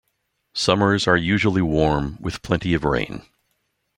[0.55, 3.21] Summers are usually warm, with plenty of rain.